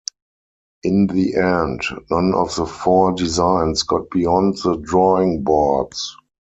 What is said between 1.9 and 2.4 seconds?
none